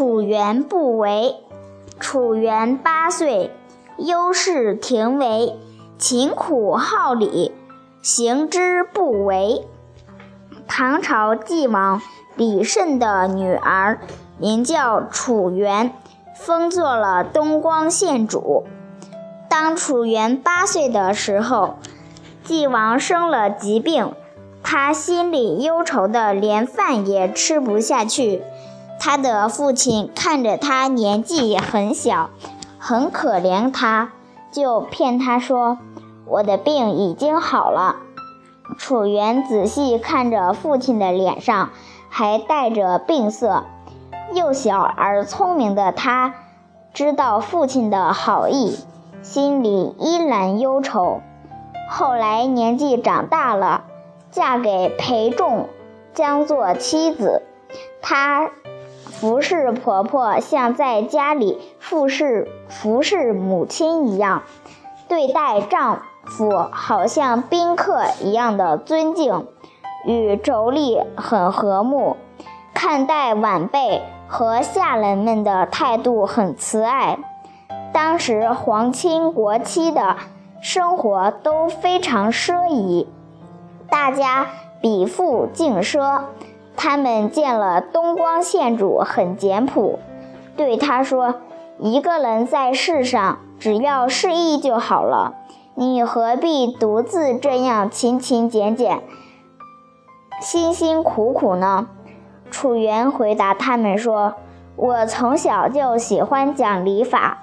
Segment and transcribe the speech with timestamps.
[0.00, 1.36] 楚元不为。
[1.98, 3.50] 楚元八岁，
[3.98, 5.58] 忧事廷为，
[5.98, 7.52] 勤苦好礼，
[8.00, 9.66] 行之不为。
[10.66, 12.00] 唐朝晋王
[12.34, 14.00] 李慎的女儿
[14.38, 15.92] 名叫楚元，
[16.34, 18.64] 封做了东光县主。
[19.50, 21.76] 当楚元八岁的时候，
[22.42, 24.14] 晋王生了疾病，
[24.62, 28.42] 他心里忧愁的连饭也吃不下去。
[29.02, 32.28] 他的父亲看着他年纪很小，
[32.78, 34.12] 很可怜他，
[34.52, 35.78] 就骗他说
[36.28, 37.96] ：“我的病已经好了。”
[38.76, 41.70] 楚元仔细看着父亲的脸上
[42.10, 43.64] 还带着病色，
[44.34, 46.34] 幼小而聪明的他，
[46.92, 48.78] 知道父亲的好意，
[49.22, 51.20] 心里依然忧愁。
[51.88, 53.84] 后来年纪长大了，
[54.30, 55.70] 嫁给裴仲，
[56.12, 57.42] 将做妻子。
[58.02, 58.50] 他。
[59.20, 64.44] 服侍婆婆像在家里服侍服侍母亲一样，
[65.08, 69.46] 对待丈夫好像宾客一样的尊敬，
[70.06, 72.16] 与妯娌很和睦，
[72.72, 77.18] 看待晚辈和下人们的态度很慈爱。
[77.92, 80.16] 当时皇亲国戚的
[80.62, 83.06] 生活都非常奢靡，
[83.90, 84.46] 大家
[84.80, 86.22] 比富竞奢。
[86.76, 89.98] 他们见了东光县主很简朴，
[90.56, 91.34] 对他说
[91.78, 95.34] ：“一个人在世上，只要适意就好了，
[95.74, 99.02] 你何必独自这样勤勤俭俭、
[100.40, 101.88] 辛辛苦苦呢？”
[102.50, 104.34] 楚元回答他们说
[104.74, 107.38] ：“我从小就喜欢讲礼法，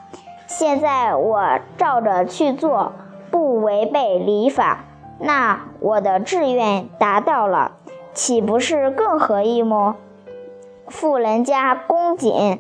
[0.48, 2.92] 现在我照着去做，
[3.30, 4.84] 不违背礼法，
[5.20, 7.74] 那我的志愿达到了。”
[8.18, 9.96] 岂不是更合意么？
[10.88, 12.60] 富人家恭谨、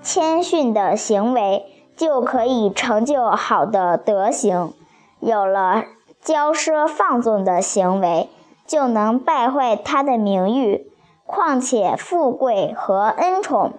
[0.00, 1.64] 谦逊的行为，
[1.96, 4.72] 就可以成就好的德行；
[5.18, 5.82] 有了
[6.24, 8.28] 骄奢放纵的行为，
[8.64, 10.86] 就能败坏他的名誉。
[11.26, 13.72] 况且富贵和恩宠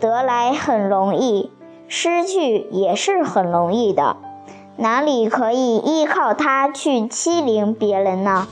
[0.00, 1.52] 得来很容易，
[1.86, 4.16] 失去也是很容易的，
[4.78, 8.48] 哪里可以依靠他去欺凌别人呢？